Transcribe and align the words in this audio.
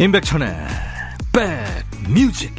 임백천의 0.00 0.48
백뮤직 1.34 2.54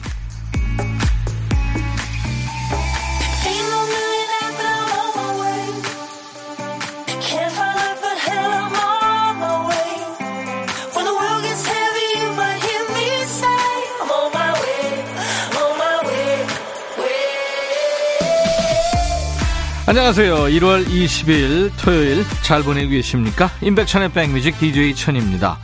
안녕하세요. 19.87 20.35
1월 20.35 20.85
20일 20.85 21.71
토요일 21.79 22.23
잘 22.43 22.61
보내고 22.61 22.91
계십니까? 22.91 23.49
임백천의 23.61 24.11
백뮤직 24.13 24.59
DJ 24.59 24.93
천입니다. 24.93 25.57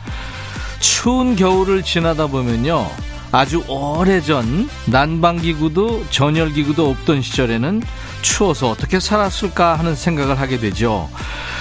추운 1.00 1.36
겨울을 1.36 1.84
지나다 1.84 2.26
보면요. 2.26 2.90
아주 3.30 3.62
오래전 3.68 4.68
난방기구도 4.86 6.06
전열기구도 6.10 6.90
없던 6.90 7.22
시절에는 7.22 7.84
추워서 8.20 8.68
어떻게 8.70 8.98
살았을까 8.98 9.78
하는 9.78 9.94
생각을 9.94 10.40
하게 10.40 10.58
되죠. 10.58 11.08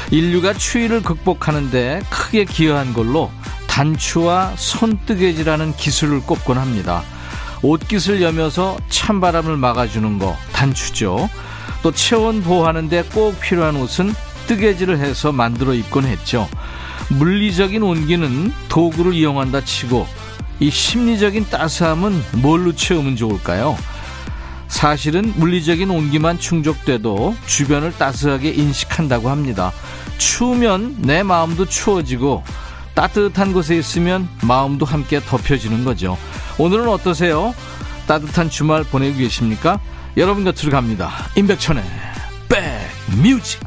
인류가 0.09 0.53
추위를 0.53 1.03
극복하는데 1.03 2.01
크게 2.09 2.45
기여한 2.45 2.93
걸로 2.93 3.29
단추와 3.67 4.53
손뜨개질하는 4.55 5.75
기술을 5.75 6.21
꼽곤 6.21 6.57
합니다. 6.57 7.03
옷깃을 7.61 8.23
여며서 8.23 8.77
찬바람을 8.89 9.55
막아주는 9.55 10.17
거 10.17 10.35
단추죠. 10.51 11.29
또 11.83 11.91
체온 11.91 12.41
보호하는데 12.41 13.03
꼭 13.13 13.39
필요한 13.39 13.75
옷은 13.75 14.15
뜨개질을 14.47 14.97
해서 14.97 15.31
만들어 15.31 15.75
입곤 15.75 16.05
했죠. 16.05 16.49
물리적인 17.09 17.81
온기는 17.83 18.51
도구를 18.69 19.13
이용한다 19.13 19.63
치고 19.63 20.07
이 20.59 20.69
심리적인 20.69 21.49
따스함은 21.49 22.23
뭘로 22.41 22.73
채우면 22.73 23.15
좋을까요? 23.15 23.77
사실은 24.67 25.33
물리적인 25.37 25.89
온기만 25.89 26.39
충족돼도 26.39 27.35
주변을 27.45 27.93
따스하게 27.97 28.49
인식한다고 28.49 29.29
합니다. 29.29 29.71
추우면 30.17 30.97
내 31.01 31.23
마음도 31.23 31.65
추워지고 31.65 32.43
따뜻한 32.93 33.53
곳에 33.53 33.77
있으면 33.77 34.27
마음도 34.41 34.85
함께 34.85 35.19
덮여지는 35.19 35.85
거죠. 35.85 36.17
오늘은 36.57 36.89
어떠세요? 36.89 37.53
따뜻한 38.07 38.49
주말 38.49 38.83
보내고 38.83 39.17
계십니까? 39.17 39.79
여러분 40.17 40.43
곁으로 40.43 40.71
갑니다. 40.71 41.11
임백천의 41.35 41.83
백뮤직 42.49 43.66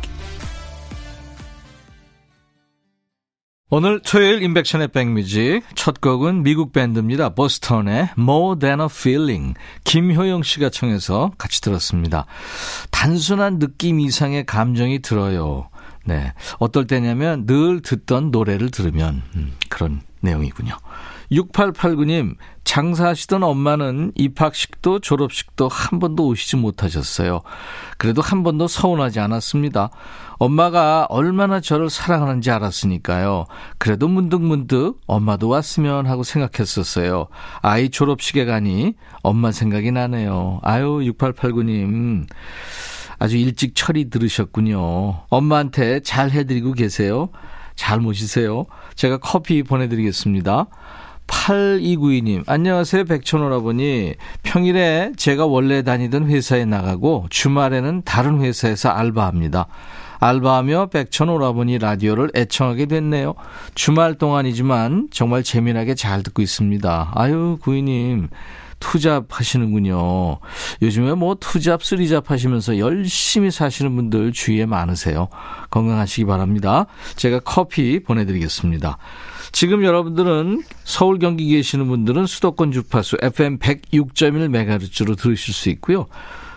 오늘 3.73 4.01
토요일 4.01 4.43
인백션의 4.43 4.89
백뮤직 4.89 5.63
첫 5.77 6.01
곡은 6.01 6.43
미국 6.43 6.73
밴드입니다. 6.73 7.29
보스턴의 7.29 8.09
More 8.19 8.59
Than 8.59 8.81
a 8.81 8.87
Feeling 8.91 9.55
김효영 9.85 10.43
씨가 10.43 10.71
청해서 10.71 11.31
같이 11.39 11.61
들었습니다. 11.61 12.27
단순한 12.91 13.61
느낌 13.61 14.01
이상의 14.01 14.45
감정이 14.45 14.98
들어요. 14.98 15.69
네, 16.05 16.33
어떨 16.59 16.89
때냐면 16.89 17.47
늘 17.47 17.81
듣던 17.81 18.33
노래를 18.33 18.73
들으면 18.73 19.23
음, 19.37 19.53
그런 19.69 20.01
내용이군요. 20.19 20.75
6889님, 21.33 22.36
장사하시던 22.64 23.42
엄마는 23.42 24.12
입학식도 24.14 25.00
졸업식도 25.00 25.69
한 25.69 25.98
번도 25.98 26.27
오시지 26.27 26.56
못하셨어요. 26.56 27.42
그래도 27.98 28.23
한 28.23 28.42
번도 28.42 28.68
서운하지 28.68 29.20
않았습니다. 29.20 29.91
엄마가 30.39 31.07
얼마나 31.11 31.61
저를 31.61 31.91
사랑하는지 31.91 32.51
알았으니까요. 32.51 33.46
그래도 33.79 34.08
문득문득 34.08 35.01
엄마도 35.07 35.48
왔으면 35.48 36.07
하고 36.07 36.23
생각했었어요. 36.23 37.29
아이 37.61 37.91
졸업식에 37.91 38.45
가니 38.45 38.95
엄마 39.23 39.52
생각이 39.52 39.92
나네요. 39.92 40.61
아유, 40.62 41.01
6889님. 41.01 42.27
아주 43.18 43.36
일찍 43.36 43.74
철이 43.74 44.08
들으셨군요. 44.08 45.27
엄마한테 45.29 46.01
잘 46.01 46.30
해드리고 46.30 46.73
계세요. 46.73 47.29
잘 47.77 48.01
모시세요. 48.01 48.67
제가 48.95 49.18
커피 49.18 49.62
보내드리겠습니다. 49.62 50.67
8292님, 51.30 52.42
안녕하세요. 52.46 53.05
백천오라버니. 53.05 54.14
평일에 54.42 55.13
제가 55.17 55.46
원래 55.46 55.83
다니던 55.83 56.29
회사에 56.29 56.64
나가고 56.64 57.27
주말에는 57.30 58.02
다른 58.05 58.41
회사에서 58.41 58.91
알바합니다. 58.91 59.67
알바하며 60.18 60.86
백천오라버니 60.86 61.79
라디오를 61.79 62.30
애청하게 62.35 62.86
됐네요. 62.86 63.35
주말 63.74 64.14
동안이지만 64.14 65.08
정말 65.13 65.42
재미나게 65.42 65.95
잘 65.95 66.23
듣고 66.23 66.42
있습니다. 66.42 67.13
아유, 67.14 67.58
구이님. 67.62 68.29
투잡 68.80 69.27
하시는군요. 69.29 70.39
요즘에 70.83 71.14
뭐 71.14 71.36
투잡, 71.39 71.85
쓰리잡 71.85 72.30
하시면서 72.30 72.79
열심히 72.79 73.51
사시는 73.51 73.95
분들 73.95 74.33
주위에 74.33 74.67
많으세요. 74.67 75.29
건강하시기 75.70 76.24
바랍니다. 76.24 76.86
제가 77.17 77.41
커피 77.41 78.02
보내드리겠습니다. 78.02 78.97
지금 79.52 79.84
여러분들은 79.84 80.62
서울 80.84 81.18
경기 81.18 81.48
계시는 81.48 81.88
분들은 81.88 82.27
수도권 82.27 82.72
주파수 82.72 83.16
FM 83.20 83.58
106.1MHz로 83.58 85.18
들으실 85.18 85.52
수 85.55 85.68
있고요. 85.70 86.06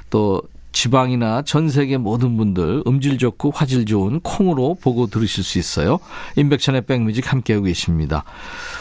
또 0.10 0.42
지방이나 0.74 1.44
전 1.44 1.70
세계 1.70 1.98
모든 1.98 2.36
분들 2.36 2.84
음질 2.86 3.18
좋고 3.20 3.52
화질 3.52 3.86
좋은 3.86 4.20
콩으로 4.20 4.76
보고 4.82 5.08
들으실 5.08 5.44
수 5.44 5.60
있어요. 5.60 6.00
인백천의 6.36 6.82
백뮤직 6.82 7.32
함께하고 7.32 7.66
계십니다. 7.66 8.26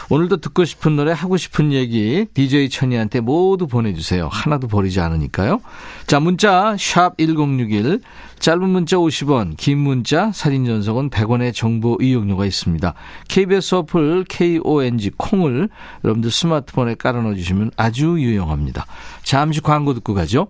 오늘도 0.09 0.37
듣고 0.37 0.65
싶은 0.65 0.95
노래 0.95 1.13
하고 1.13 1.37
싶은 1.37 1.71
얘기 1.71 2.25
DJ 2.33 2.69
천이한테 2.69 3.21
모두 3.21 3.67
보내주세요. 3.67 4.27
하나도 4.29 4.67
버리지 4.67 4.99
않으니까요. 4.99 5.61
자 6.07 6.19
문자 6.19 6.75
샵 6.77 7.15
1061 7.17 8.01
짧은 8.39 8.67
문자 8.67 8.97
50원 8.97 9.55
긴 9.55 9.77
문자 9.77 10.31
사진 10.33 10.65
전송은 10.65 11.11
100원의 11.11 11.53
정보 11.53 11.97
이용료가 12.01 12.45
있습니다. 12.45 12.93
KBS 13.29 13.75
어플 13.75 14.25
KONG 14.27 15.11
콩을 15.17 15.69
여러분들 16.03 16.31
스마트폰에 16.31 16.95
깔아넣어 16.95 17.35
주시면 17.35 17.71
아주 17.77 18.17
유용합니다. 18.19 18.85
잠시 19.23 19.61
광고 19.61 19.93
듣고 19.93 20.13
가죠. 20.13 20.49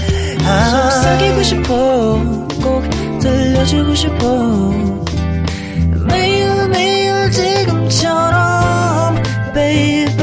속삭이고 0.59 1.43
싶어 1.43 2.47
꼭 2.61 2.83
들려주고 3.19 3.95
싶어 3.95 4.71
매일 6.07 6.67
매일 6.69 7.31
지금처럼 7.31 9.15
baby 9.53 10.15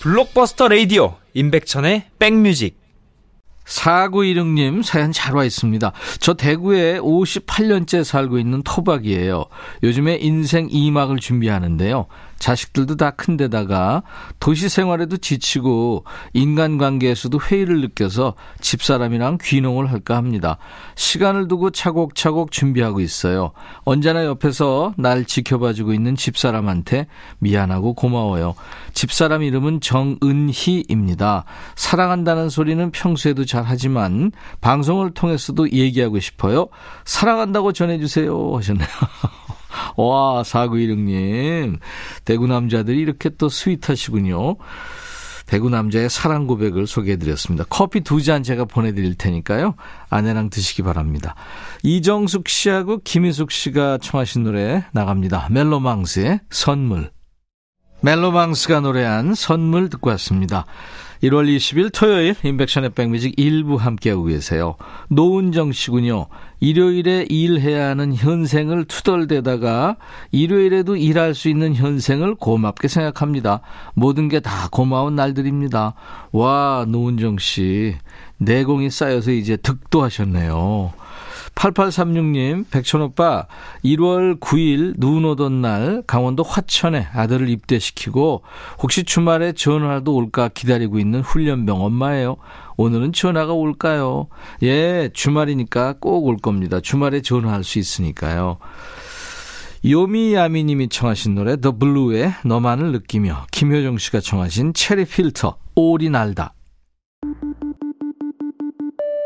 블록버스터 0.00 0.68
레이디오 0.68 1.14
임백천의 1.34 2.04
백뮤직 2.18 2.82
4916님 3.66 4.82
사연 4.82 5.10
잘 5.10 5.34
와 5.34 5.42
있습니다. 5.44 5.92
저 6.20 6.34
대구에 6.34 6.98
58년째 7.00 8.04
살고 8.04 8.38
있는 8.38 8.62
토박이에요. 8.62 9.46
요즘에 9.82 10.16
인생 10.20 10.68
2막을 10.68 11.18
준비하는데요. 11.18 12.06
자식들도 12.38 12.96
다 12.96 13.10
큰데다가 13.10 14.02
도시 14.40 14.68
생활에도 14.68 15.16
지치고 15.16 16.04
인간관계에서도 16.32 17.38
회의를 17.40 17.80
느껴서 17.80 18.34
집사람이랑 18.60 19.38
귀농을 19.42 19.90
할까 19.90 20.16
합니다. 20.16 20.58
시간을 20.94 21.48
두고 21.48 21.70
차곡차곡 21.70 22.50
준비하고 22.50 23.00
있어요. 23.00 23.52
언제나 23.84 24.24
옆에서 24.24 24.94
날 24.96 25.24
지켜봐주고 25.24 25.92
있는 25.92 26.16
집사람한테 26.16 27.06
미안하고 27.38 27.94
고마워요. 27.94 28.54
집사람 28.92 29.42
이름은 29.42 29.80
정은희입니다. 29.80 31.44
사랑한다는 31.76 32.48
소리는 32.48 32.90
평소에도 32.90 33.44
잘 33.44 33.64
하지만 33.64 34.32
방송을 34.60 35.12
통해서도 35.12 35.70
얘기하고 35.72 36.20
싶어요. 36.20 36.68
사랑한다고 37.04 37.72
전해주세요 37.72 38.56
하셨네요. 38.56 38.88
와, 39.96 40.42
4916님. 40.42 41.78
대구 42.24 42.46
남자들이 42.46 43.00
이렇게 43.00 43.30
또 43.30 43.48
스윗하시군요. 43.48 44.56
대구 45.46 45.68
남자의 45.68 46.08
사랑 46.08 46.46
고백을 46.46 46.86
소개해드렸습니다. 46.86 47.64
커피 47.68 48.00
두 48.00 48.22
잔 48.22 48.42
제가 48.42 48.64
보내드릴 48.64 49.14
테니까요. 49.16 49.74
아내랑 50.08 50.48
드시기 50.48 50.82
바랍니다. 50.82 51.34
이정숙 51.82 52.48
씨하고 52.48 53.00
김희숙 53.04 53.50
씨가 53.50 53.98
청하신 53.98 54.44
노래 54.44 54.84
나갑니다. 54.92 55.48
멜로망스의 55.50 56.40
선물. 56.50 57.10
멜로망스가 58.00 58.80
노래한 58.80 59.34
선물 59.34 59.90
듣고 59.90 60.10
왔습니다. 60.10 60.64
1월 61.22 61.46
20일 61.56 61.90
토요일 61.92 62.34
인백션의 62.42 62.90
백뮤직 62.90 63.34
일부 63.38 63.76
함께하고 63.76 64.24
계세요. 64.24 64.76
노은정 65.08 65.72
씨군요. 65.72 66.26
일요일에 66.60 67.26
일해야 67.28 67.88
하는 67.88 68.14
현생을 68.14 68.84
투덜대다가 68.86 69.96
일요일에도 70.32 70.96
일할 70.96 71.34
수 71.34 71.48
있는 71.48 71.74
현생을 71.74 72.34
고맙게 72.36 72.88
생각합니다. 72.88 73.60
모든 73.94 74.28
게 74.28 74.40
다 74.40 74.68
고마운 74.70 75.14
날들입니다. 75.14 75.94
와, 76.32 76.84
노은정 76.88 77.38
씨. 77.38 77.96
내공이 78.38 78.90
쌓여서 78.90 79.30
이제 79.30 79.56
득도 79.56 80.02
하셨네요. 80.02 80.92
8836님, 81.54 82.70
백천오빠, 82.70 83.46
1월 83.84 84.38
9일 84.40 84.94
눈 84.98 85.24
오던 85.24 85.60
날 85.62 86.02
강원도 86.06 86.42
화천에 86.42 87.08
아들을 87.12 87.48
입대시키고 87.48 88.42
혹시 88.82 89.04
주말에 89.04 89.52
전화도 89.52 90.14
올까 90.14 90.48
기다리고 90.48 90.98
있는 90.98 91.20
훈련병 91.20 91.80
엄마예요. 91.82 92.36
오늘은 92.76 93.12
전화가 93.12 93.52
올까요? 93.52 94.26
예, 94.62 95.08
주말이니까 95.12 95.94
꼭 96.00 96.24
올 96.24 96.36
겁니다. 96.38 96.80
주말에 96.80 97.20
전화할 97.22 97.64
수 97.64 97.78
있으니까요. 97.78 98.58
요미야미 99.86 100.64
님이 100.64 100.88
청하신 100.88 101.34
노래 101.34 101.60
더 101.60 101.76
블루의 101.76 102.32
너만을 102.44 102.92
느끼며 102.92 103.46
김효정 103.50 103.98
씨가 103.98 104.20
청하신 104.20 104.72
체리 104.72 105.04
필터 105.04 105.58
올이 105.74 106.08
날다 106.08 106.54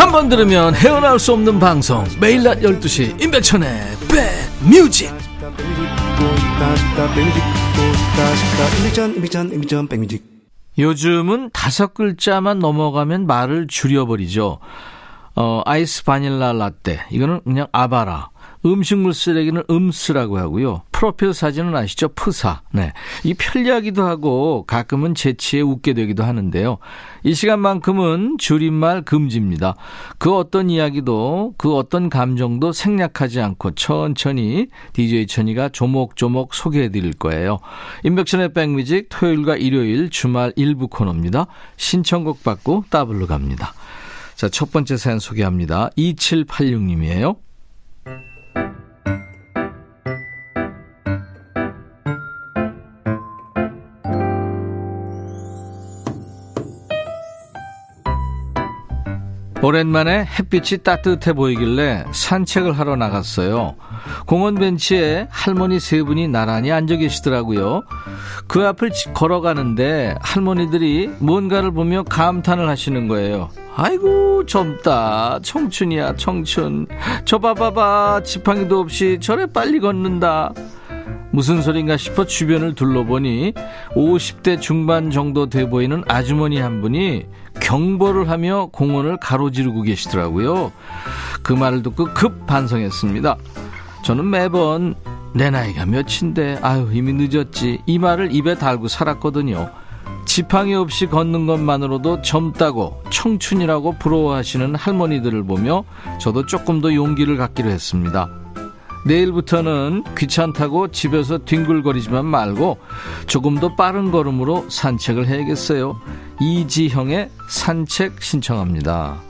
한 0.00 0.12
번 0.12 0.30
들으면 0.30 0.74
헤어나올 0.74 1.18
수 1.18 1.34
없는 1.34 1.58
방송. 1.58 2.02
매일 2.18 2.42
낮 2.42 2.60
12시 2.60 3.22
임백천의 3.22 3.68
백뮤직. 4.08 5.12
요즘은 10.78 11.50
다섯 11.52 11.92
글자만 11.92 12.60
넘어가면 12.60 13.26
말을 13.26 13.66
줄여버리죠. 13.66 14.58
어, 15.36 15.62
아이스 15.66 16.02
바닐라 16.04 16.54
라떼. 16.54 17.00
이거는 17.10 17.42
그냥 17.44 17.66
아바라. 17.70 18.30
음식물 18.64 19.12
쓰레기는 19.12 19.64
음스라고 19.68 20.38
하고요. 20.38 20.80
프로필 21.00 21.32
사진은 21.32 21.74
아시죠? 21.74 22.10
프사. 22.10 22.60
네. 22.72 22.92
이 23.24 23.32
편리하기도 23.32 24.06
하고 24.06 24.64
가끔은 24.66 25.14
재치에 25.14 25.62
웃게 25.62 25.94
되기도 25.94 26.24
하는데요. 26.24 26.76
이 27.22 27.32
시간만큼은 27.32 28.36
줄임말 28.36 29.06
금지입니다. 29.06 29.76
그 30.18 30.36
어떤 30.36 30.68
이야기도 30.68 31.54
그 31.56 31.74
어떤 31.74 32.10
감정도 32.10 32.72
생략하지 32.72 33.40
않고 33.40 33.70
천천히 33.76 34.66
DJ 34.92 35.26
천이가 35.26 35.70
조목조목 35.70 36.52
소개해 36.52 36.90
드릴 36.90 37.14
거예요. 37.14 37.60
인백션의 38.04 38.52
백뮤직 38.52 39.06
토요일과 39.08 39.56
일요일 39.56 40.10
주말 40.10 40.52
일부 40.56 40.88
코너입니다. 40.88 41.46
신청곡 41.78 42.44
받고 42.44 42.84
따블로 42.90 43.26
갑니다. 43.26 43.72
자, 44.36 44.50
첫 44.50 44.70
번째 44.70 44.98
사연 44.98 45.18
소개합니다. 45.18 45.88
2786님이에요. 45.96 47.36
오랜만에 59.62 60.24
햇빛이 60.24 60.78
따뜻해 60.82 61.34
보이길래 61.34 62.04
산책을 62.12 62.72
하러 62.78 62.96
나갔어요. 62.96 63.76
공원 64.26 64.54
벤치에 64.54 65.28
할머니 65.30 65.78
세 65.78 66.02
분이 66.02 66.28
나란히 66.28 66.72
앉아 66.72 66.96
계시더라고요. 66.96 67.82
그 68.46 68.66
앞을 68.66 68.90
걸어가는데 69.12 70.14
할머니들이 70.20 71.10
뭔가를 71.18 71.72
보며 71.72 72.02
감탄을 72.04 72.68
하시는 72.68 73.06
거예요. 73.06 73.50
아이고 73.76 74.46
젊다 74.46 75.40
청춘이야 75.42 76.16
청춘 76.16 76.86
저 77.26 77.38
봐봐봐 77.38 78.22
지팡이도 78.24 78.80
없이 78.80 79.18
저래 79.20 79.46
빨리 79.46 79.78
걷는다 79.78 80.52
무슨 81.32 81.62
소린가 81.62 81.96
싶어 81.96 82.26
주변을 82.26 82.74
둘러보니 82.74 83.54
50대 83.94 84.60
중반 84.60 85.10
정도 85.10 85.48
돼 85.48 85.68
보이는 85.68 86.02
아주머니 86.08 86.58
한 86.58 86.80
분이 86.80 87.26
경보를 87.60 88.28
하며 88.28 88.66
공원을 88.72 89.18
가로지르고 89.18 89.82
계시더라고요. 89.82 90.72
그 91.42 91.52
말을 91.52 91.82
듣고 91.82 92.06
급 92.14 92.46
반성했습니다. 92.46 93.36
저는 94.04 94.28
매번 94.28 94.94
내 95.32 95.50
나이가 95.50 95.86
몇인데 95.86 96.58
아유 96.62 96.88
이미 96.92 97.12
늦었지 97.12 97.80
이 97.86 97.98
말을 97.98 98.34
입에 98.34 98.56
달고 98.56 98.88
살았거든요. 98.88 99.70
지팡이 100.26 100.74
없이 100.74 101.06
걷는 101.06 101.46
것만으로도 101.46 102.22
젊다고 102.22 103.02
청춘이라고 103.10 103.96
부러워하시는 103.98 104.74
할머니들을 104.74 105.44
보며 105.44 105.84
저도 106.20 106.46
조금 106.46 106.80
더 106.80 106.94
용기를 106.94 107.36
갖기로 107.36 107.68
했습니다. 107.68 108.39
내일부터는 109.04 110.04
귀찮다고 110.16 110.88
집에서 110.88 111.38
뒹굴거리지만 111.38 112.26
말고 112.26 112.78
조금 113.26 113.58
더 113.58 113.74
빠른 113.74 114.10
걸음으로 114.10 114.68
산책을 114.68 115.26
해야겠어요. 115.26 116.00
이지형의 116.40 117.30
산책 117.48 118.22
신청합니다. 118.22 119.20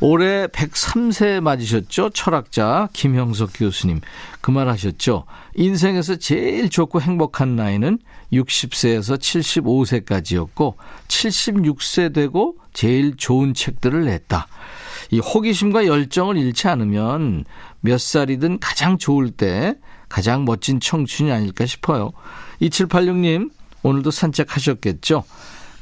올해 0.00 0.46
103세 0.48 1.40
맞으셨죠? 1.40 2.10
철학자 2.10 2.88
김형석 2.92 3.50
교수님. 3.54 4.00
그 4.42 4.50
말 4.50 4.68
하셨죠? 4.68 5.24
인생에서 5.54 6.16
제일 6.16 6.68
좋고 6.68 7.00
행복한 7.00 7.56
나이는 7.56 7.98
60세에서 8.32 9.18
75세까지였고, 9.18 10.74
76세 11.08 12.12
되고 12.12 12.56
제일 12.74 13.16
좋은 13.16 13.54
책들을 13.54 14.04
냈다. 14.04 14.46
이 15.10 15.18
호기심과 15.18 15.86
열정을 15.86 16.36
잃지 16.36 16.68
않으면 16.68 17.44
몇 17.80 18.00
살이든 18.00 18.58
가장 18.60 18.98
좋을 18.98 19.30
때 19.30 19.76
가장 20.08 20.44
멋진 20.44 20.80
청춘이 20.80 21.32
아닐까 21.32 21.66
싶어요. 21.66 22.12
2786님, 22.60 23.50
오늘도 23.82 24.10
산책하셨겠죠? 24.10 25.24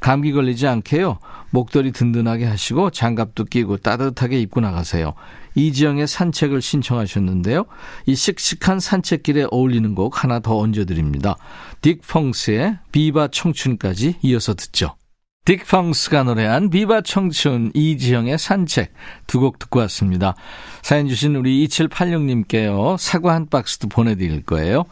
감기 0.00 0.32
걸리지 0.32 0.66
않게요. 0.66 1.18
목도리 1.48 1.92
든든하게 1.92 2.44
하시고 2.44 2.90
장갑도 2.90 3.44
끼고 3.46 3.78
따뜻하게 3.78 4.38
입고 4.40 4.60
나가세요. 4.60 5.14
이지영의 5.54 6.06
산책을 6.08 6.60
신청하셨는데요. 6.60 7.64
이 8.04 8.14
씩씩한 8.14 8.80
산책길에 8.80 9.46
어울리는 9.50 9.94
곡 9.94 10.22
하나 10.22 10.40
더 10.40 10.58
얹어드립니다. 10.58 11.36
딕 11.80 12.00
펑스의 12.06 12.78
비바 12.92 13.28
청춘까지 13.28 14.16
이어서 14.20 14.54
듣죠. 14.54 14.96
딕 15.44 15.66
펑스가 15.66 16.22
노래한 16.22 16.70
비바 16.70 17.02
청춘 17.02 17.72
이지영의 17.74 18.38
산책 18.38 18.92
두 19.26 19.40
곡 19.40 19.58
듣고 19.58 19.80
왔습니다. 19.80 20.34
사연 20.80 21.06
주신 21.06 21.36
우리 21.36 21.66
2786님께요. 21.68 22.96
사과 22.96 23.34
한 23.34 23.46
박스도 23.50 23.88
보내드릴 23.88 24.42
거예요. 24.44 24.84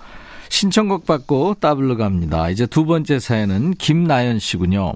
신청곡 0.51 1.07
받고 1.07 1.55
따블로 1.55 1.97
갑니다. 1.97 2.51
이제 2.51 2.67
두 2.67 2.85
번째 2.85 3.19
사연은 3.19 3.75
김나연 3.75 4.39
씨군요. 4.41 4.93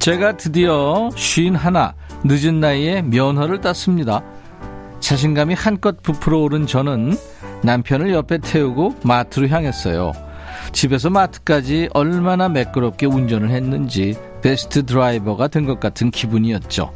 제가 0.00 0.36
드디어 0.36 1.10
쉰 1.14 1.54
하나 1.54 1.94
늦은 2.24 2.58
나이에 2.58 3.02
면허를 3.02 3.60
땄습니다. 3.60 4.22
자신감이 4.98 5.54
한껏 5.54 6.02
부풀어 6.02 6.38
오른 6.38 6.66
저는 6.66 7.16
남편을 7.70 8.12
옆에 8.14 8.38
태우고 8.38 8.94
마트로 9.02 9.48
향했어요. 9.48 10.12
집에서 10.72 11.10
마트까지 11.10 11.88
얼마나 11.94 12.48
매끄럽게 12.48 13.06
운전을 13.06 13.50
했는지 13.50 14.14
베스트 14.40 14.86
드라이버가 14.86 15.48
된 15.48 15.66
것 15.66 15.80
같은 15.80 16.10
기분이었죠. 16.12 16.92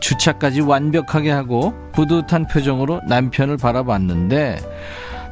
주차까지 0.00 0.60
완벽하게 0.60 1.30
하고 1.32 1.74
뿌듯한 1.92 2.46
표정으로 2.46 3.00
남편을 3.08 3.56
바라봤는데 3.56 4.58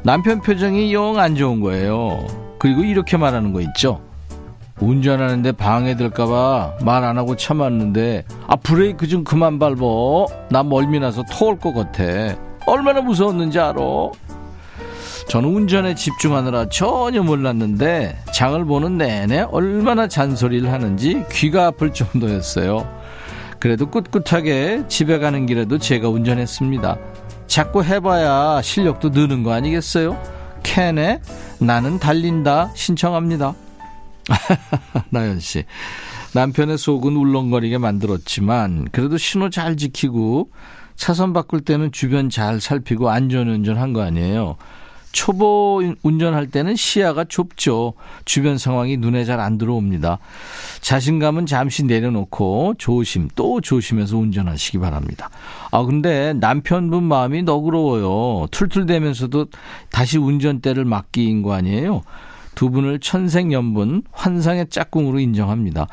남편 0.03 0.41
표정이 0.41 0.93
영 0.93 1.17
안 1.19 1.37
좋은 1.37 1.61
거예요. 1.61 2.27
그리고 2.59 2.83
이렇게 2.83 3.17
말하는 3.17 3.53
거 3.53 3.61
있죠. 3.61 4.01
운전하는데 4.81 5.53
방해될까봐 5.53 6.79
말 6.85 7.05
안 7.05 7.19
하고 7.19 7.37
참았는데 7.37 8.25
아 8.49 8.57
브레이크 8.57 9.07
좀 9.07 9.23
그만 9.23 9.61
밟어 9.61 10.27
나 10.51 10.65
멀미 10.65 10.99
나서 10.99 11.23
토할 11.31 11.57
것 11.59 11.73
같아 11.73 12.03
얼마나 12.67 13.01
무서웠는지 13.01 13.61
알아 13.61 13.75
저는 15.33 15.49
운전에 15.49 15.95
집중하느라 15.95 16.69
전혀 16.69 17.23
몰랐는데 17.23 18.23
장을 18.35 18.63
보는 18.67 18.99
내내 18.99 19.41
얼마나 19.51 20.07
잔소리를 20.07 20.71
하는지 20.71 21.25
귀가 21.33 21.69
아플 21.69 21.95
정도였어요. 21.95 22.87
그래도 23.59 23.89
꿋꿋하게 23.89 24.89
집에 24.89 25.19
가는 25.19 25.47
길에도 25.47 25.79
제가 25.79 26.11
운전했습니다. 26.11 26.99
자꾸 27.47 27.83
해봐야 27.83 28.61
실력도 28.61 29.09
느는 29.09 29.43
거 29.43 29.55
아니겠어요? 29.55 30.23
캔에 30.65 31.23
나는 31.59 31.99
달린다 31.99 32.71
신청합니다. 32.75 33.55
나연 35.09 35.41
씨. 35.41 35.65
남편의 36.35 36.77
속은 36.77 37.17
울렁거리게 37.17 37.79
만들었지만 37.79 38.89
그래도 38.93 39.17
신호 39.17 39.49
잘 39.49 39.79
지키고 39.79 40.51
차선 40.95 41.33
바꿀 41.33 41.63
때는 41.63 41.91
주변 41.91 42.29
잘 42.29 42.61
살피고 42.61 43.09
안전운전 43.09 43.79
한 43.79 43.95
거 43.95 44.03
아니에요. 44.03 44.59
초보 45.13 45.83
운전할 46.03 46.49
때는 46.49 46.75
시야가 46.75 47.25
좁죠. 47.25 47.93
주변 48.25 48.57
상황이 48.59 48.97
눈에 48.97 49.25
잘 49.25 49.43
안 49.43 49.59
들어옵니다. 49.59 50.19
자신감은 50.81 51.47
잠시 51.47 51.85
내려놓고 51.85 52.75
조심 52.79 53.29
또 53.35 53.61
조심해서 53.61 54.17
운전하시기 54.17 54.79
바랍니다. 54.79 55.31
아 55.71 55.83
근데 55.83 56.33
남편분 56.35 57.03
마음이 57.03 57.43
너그러워요. 57.43 58.47
툴툴대면서도 58.51 59.47
다시 59.91 60.19
운전대를 60.19 60.85
맡긴 60.85 61.43
거 61.43 61.53
아니에요. 61.55 62.03
두 62.55 62.71
분을 62.71 63.01
천생연분 63.01 64.05
환상의 64.13 64.69
짝꿍으로 64.69 65.19
인정합니다. 65.19 65.89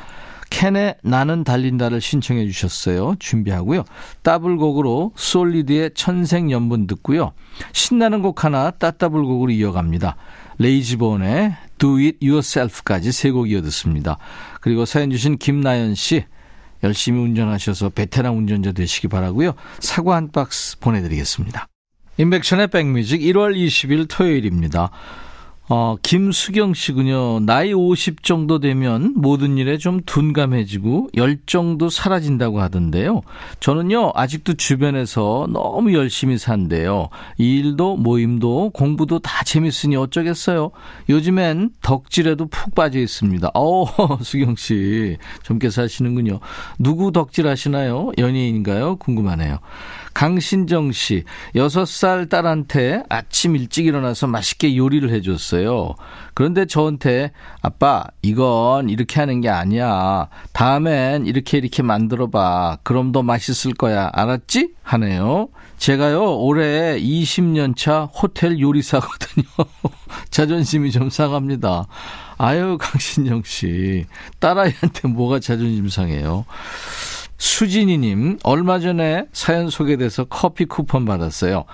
캔의 0.49 0.95
나는 1.03 1.43
달린다를 1.43 2.01
신청해 2.01 2.45
주셨어요. 2.47 3.15
준비하고요. 3.19 3.83
더블곡으로 4.23 5.13
솔리드의 5.15 5.91
천생연분 5.93 6.87
듣고요. 6.87 7.33
신나는 7.71 8.21
곡 8.21 8.43
하나 8.43 8.71
따따블곡으로 8.71 9.51
이어갑니다. 9.51 10.15
레이지본의 10.57 11.55
Do 11.77 11.95
It 11.97 12.17
Yourself까지 12.21 13.11
세 13.11 13.31
곡 13.31 13.49
이어 13.49 13.61
듣습니다. 13.61 14.17
그리고 14.61 14.85
사연 14.85 15.09
주신 15.11 15.37
김나연 15.37 15.95
씨 15.95 16.25
열심히 16.83 17.21
운전하셔서 17.21 17.89
베테랑 17.89 18.37
운전자 18.37 18.71
되시기 18.71 19.07
바라고요. 19.07 19.53
사과 19.79 20.15
한 20.15 20.31
박스 20.31 20.79
보내드리겠습니다. 20.79 21.67
임백천의 22.17 22.67
백뮤직 22.67 23.21
1월 23.21 23.55
20일 23.55 24.07
토요일입니다. 24.09 24.91
어, 25.71 25.97
김수경 26.01 26.73
씨군요. 26.73 27.41
나이 27.41 27.73
50 27.73 28.23
정도 28.23 28.59
되면 28.59 29.13
모든 29.15 29.59
일에 29.59 29.77
좀 29.77 30.01
둔감해지고 30.03 31.09
열정도 31.15 31.89
사라진다고 31.89 32.59
하던데요. 32.59 33.21
저는요, 33.59 34.13
아직도 34.15 34.55
주변에서 34.55 35.47
너무 35.51 35.93
열심히 35.93 36.39
산대요. 36.39 37.09
일도 37.37 37.97
모임도 37.97 38.71
공부도 38.71 39.19
다 39.19 39.43
재밌으니 39.43 39.95
어쩌겠어요. 39.95 40.71
요즘엔 41.07 41.69
덕질에도 41.83 42.47
푹 42.47 42.73
빠져 42.73 42.97
있습니다. 42.97 43.51
어, 43.53 43.85
수경 44.23 44.55
씨. 44.55 45.17
젊게 45.43 45.69
사시는군요. 45.69 46.39
누구 46.79 47.11
덕질 47.11 47.45
하시나요? 47.45 48.11
연예인인가요? 48.17 48.95
궁금하네요. 48.95 49.59
강신정 50.19 50.91
씨, 50.91 51.23
6살 51.55 52.29
딸한테 52.29 53.03
아침 53.07 53.55
일찍 53.55 53.85
일어나서 53.85 54.27
맛있게 54.27 54.75
요리를 54.75 55.09
해줬어요. 55.11 55.95
그런데 56.33 56.65
저한테, 56.65 57.31
아빠, 57.61 58.03
이건 58.21 58.89
이렇게 58.89 59.21
하는 59.21 59.39
게 59.39 59.47
아니야. 59.47 60.27
다음엔 60.51 61.25
이렇게 61.25 61.57
이렇게 61.57 61.83
만들어봐. 61.83 62.79
그럼 62.83 63.13
더 63.13 63.23
맛있을 63.23 63.73
거야. 63.75 64.09
알았지? 64.11 64.73
하네요. 64.83 65.47
제가요, 65.77 66.35
올해 66.35 66.99
20년 66.99 67.77
차 67.77 68.03
호텔 68.03 68.59
요리사거든요. 68.59 69.45
자존심이 70.31 70.91
좀 70.91 71.09
상합니다. 71.09 71.87
아유, 72.37 72.77
강신정 72.77 73.43
씨. 73.45 74.05
딸아이한테 74.39 75.07
뭐가 75.07 75.39
자존심 75.39 75.87
상해요? 75.87 76.43
수진이님, 77.39 78.39
얼마 78.43 78.79
전에 78.79 79.25
사연 79.31 79.69
소개돼서 79.69 80.25
커피 80.25 80.65
쿠폰 80.65 81.05
받았어요. 81.05 81.65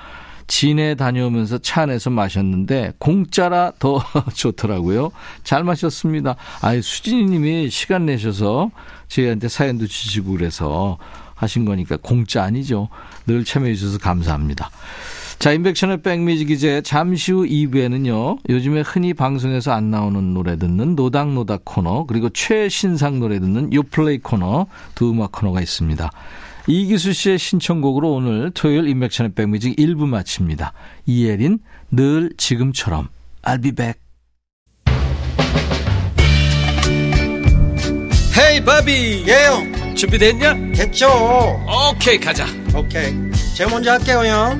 진해 0.47 0.93
다녀오면서 0.93 1.57
차 1.57 1.81
안에서 1.81 2.11
마셨는데 2.11 2.93
공짜라 2.99 3.73
더 3.79 3.99
좋더라고요. 4.35 5.11
잘 5.43 5.63
마셨습니다. 5.63 6.35
아유 6.61 6.83
수진이님이 6.83 7.71
시간 7.71 8.05
내셔서 8.05 8.69
저희한테 9.07 9.47
사연도 9.47 9.87
주시고 9.87 10.33
그래서 10.33 10.99
하신 11.33 11.65
거니까 11.65 11.97
공짜 11.99 12.43
아니죠. 12.43 12.89
늘 13.25 13.43
참여해 13.43 13.73
주셔서 13.73 13.97
감사합니다. 13.97 14.69
자, 15.39 15.51
인백션의 15.51 16.01
백뮤직 16.01 16.49
이제 16.49 16.81
잠시 16.81 17.31
후 17.31 17.45
2부에는요, 17.45 18.39
요즘에 18.49 18.81
흔히 18.81 19.13
방송에서 19.13 19.73
안 19.73 19.91
나오는 19.91 20.33
노래 20.33 20.57
듣는 20.57 20.95
노닥노닥 20.95 21.61
코너, 21.65 22.05
그리고 22.07 22.29
최신상 22.29 23.19
노래 23.19 23.39
듣는 23.39 23.71
요플레이 23.71 24.19
코너, 24.19 24.65
두 24.95 25.11
음악 25.11 25.33
코너가 25.33 25.61
있습니다. 25.61 26.09
이기수 26.67 27.13
씨의 27.13 27.37
신청곡으로 27.37 28.11
오늘 28.11 28.49
토요일 28.51 28.87
인백션의 28.87 29.33
백뮤직 29.33 29.75
1부 29.75 30.07
마칩니다. 30.07 30.73
이예린, 31.05 31.59
늘 31.91 32.31
지금처럼. 32.37 33.09
I'll 33.43 33.61
be 33.61 33.71
back. 33.71 34.01
헤이 38.37 38.63
바비 38.65 39.25
예영 39.27 39.95
준비됐냐? 39.95 40.53
됐죠 40.73 41.07
오케이 41.89 42.19
가자 42.19 42.45
오케이 42.75 43.13
제가 43.55 43.71
먼저 43.71 43.91
할게요 43.91 44.25
형 44.25 44.59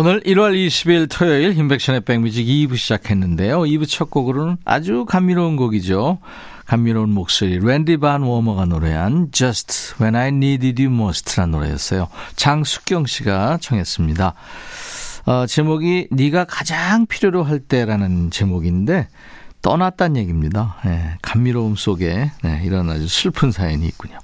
오늘 0.00 0.22
1월 0.22 0.54
20일 0.54 1.08
토요일 1.10 1.58
인백션의 1.58 2.00
백뮤직 2.00 2.46
2부 2.46 2.78
시작했는데요. 2.78 3.58
2부 3.60 3.86
첫 3.86 4.08
곡으로는 4.10 4.56
아주 4.64 5.04
감미로운 5.04 5.56
곡이죠. 5.56 6.20
감미로운 6.64 7.10
목소리 7.10 7.58
랜디 7.58 7.98
반 7.98 8.22
워머가 8.22 8.64
노래한 8.64 9.28
Just 9.30 9.96
When 10.00 10.16
I 10.16 10.28
Needed 10.28 10.82
You 10.82 10.94
Most란 10.94 11.50
노래였어요. 11.50 12.08
장숙경 12.34 13.04
씨가 13.04 13.58
청했습니다. 13.60 14.32
어, 15.26 15.46
제목이 15.46 16.08
네가 16.12 16.46
가장 16.46 17.04
필요로 17.04 17.44
할 17.44 17.58
때라는 17.58 18.30
제목인데 18.30 19.06
떠났단 19.60 20.16
얘기입니다. 20.16 20.76
네, 20.82 21.18
감미로움 21.20 21.76
속에 21.76 22.30
네, 22.42 22.62
이런 22.64 22.88
아주 22.88 23.06
슬픈 23.06 23.52
사연이 23.52 23.84
있군요. 23.84 24.16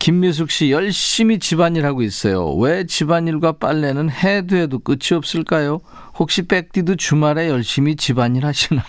김미숙 0.00 0.50
씨 0.50 0.70
열심히 0.70 1.38
집안일 1.38 1.84
하고 1.84 2.02
있어요. 2.02 2.54
왜 2.54 2.86
집안일과 2.86 3.52
빨래는 3.52 4.08
해도 4.10 4.56
해도 4.56 4.78
끝이 4.78 5.14
없을까요? 5.14 5.82
혹시 6.18 6.42
백디도 6.42 6.96
주말에 6.96 7.50
열심히 7.50 7.96
집안일 7.96 8.46
하시나요? 8.46 8.82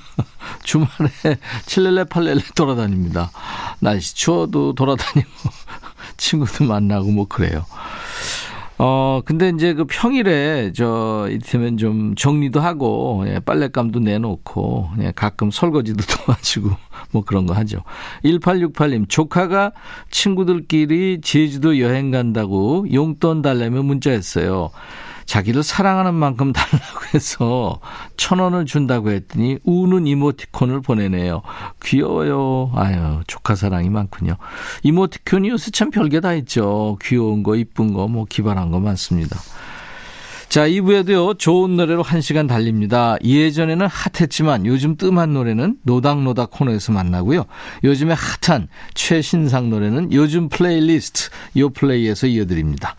주말에 0.64 0.88
칠렐레 1.66 2.04
팔렐레 2.04 2.40
돌아다닙니다. 2.56 3.30
날씨 3.80 4.14
추워도 4.14 4.74
돌아다니고 4.74 5.30
친구도 6.16 6.64
만나고 6.64 7.10
뭐 7.10 7.28
그래요. 7.28 7.66
어, 8.80 9.20
근데 9.24 9.48
이제 9.48 9.74
그 9.74 9.84
평일에 9.84 10.72
저, 10.72 11.26
이를테면 11.28 11.76
좀 11.78 12.14
정리도 12.14 12.60
하고, 12.60 13.24
예, 13.26 13.40
빨랫감도 13.40 13.98
내놓고, 13.98 14.90
예, 15.00 15.12
가끔 15.16 15.50
설거지도 15.50 16.04
도와주고, 16.06 16.70
뭐 17.10 17.24
그런 17.24 17.46
거 17.46 17.54
하죠. 17.54 17.82
1868님, 18.24 19.08
조카가 19.08 19.72
친구들끼리 20.12 21.20
제주도 21.22 21.80
여행 21.80 22.12
간다고 22.12 22.86
용돈 22.92 23.42
달래며 23.42 23.82
문자했어요. 23.82 24.70
자기를 25.28 25.62
사랑하는 25.62 26.14
만큼 26.14 26.54
달라고 26.54 27.00
해서 27.12 27.80
천 28.16 28.38
원을 28.38 28.64
준다고 28.64 29.10
했더니 29.10 29.58
우는 29.62 30.06
이모티콘을 30.06 30.80
보내네요. 30.80 31.42
귀여워요. 31.84 32.72
아유, 32.74 33.20
조카 33.26 33.54
사랑이 33.54 33.90
많군요. 33.90 34.38
이모티콘이 34.84 35.50
요새 35.50 35.70
참 35.70 35.90
별게 35.90 36.20
다 36.20 36.32
있죠. 36.32 36.96
귀여운 37.02 37.42
거, 37.42 37.56
이쁜 37.56 37.92
거, 37.92 38.08
뭐 38.08 38.24
기발한 38.24 38.70
거 38.70 38.80
많습니다. 38.80 39.38
자, 40.48 40.66
2부에도요, 40.66 41.38
좋은 41.38 41.76
노래로 41.76 42.04
1시간 42.04 42.48
달립니다. 42.48 43.18
예전에는 43.22 43.86
핫했지만 43.86 44.64
요즘 44.64 44.96
뜸한 44.96 45.34
노래는 45.34 45.76
노닥노닥 45.82 46.52
코너에서 46.52 46.92
만나고요. 46.92 47.44
요즘에 47.84 48.14
핫한 48.14 48.68
최신상 48.94 49.68
노래는 49.68 50.14
요즘 50.14 50.48
플레이리스트, 50.48 51.28
요 51.58 51.68
플레이에서 51.68 52.28
이어드립니다. 52.28 52.96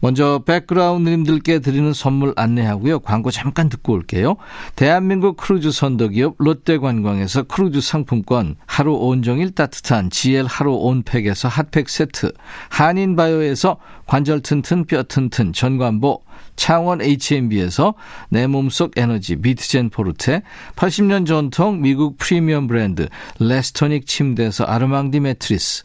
먼저 0.00 0.42
백그라운드님들께 0.46 1.58
드리는 1.58 1.92
선물 1.92 2.32
안내하고요. 2.36 3.00
광고 3.00 3.30
잠깐 3.30 3.68
듣고 3.68 3.92
올게요. 3.92 4.36
대한민국 4.76 5.36
크루즈 5.36 5.72
선도기업 5.72 6.36
롯데관광에서 6.38 7.44
크루즈 7.44 7.80
상품권, 7.80 8.56
하루 8.66 8.94
온종일 8.94 9.54
따뜻한 9.54 10.10
GL 10.10 10.46
하루 10.46 10.74
온팩에서 10.74 11.48
핫팩 11.48 11.88
세트, 11.88 12.32
한인바이오에서 12.70 13.78
관절 14.06 14.40
튼튼 14.40 14.84
뼈 14.84 15.02
튼튼 15.02 15.52
전관보, 15.52 16.22
창원 16.56 17.00
H&B에서 17.00 17.94
내 18.30 18.46
몸속 18.46 18.92
에너지 18.96 19.36
비트젠 19.36 19.90
포르테, 19.90 20.42
80년 20.76 21.26
전통 21.26 21.80
미국 21.80 22.18
프리미엄 22.18 22.66
브랜드 22.66 23.08
레스토닉 23.38 24.06
침대에서 24.06 24.64
아르망디 24.64 25.20
매트리스, 25.20 25.84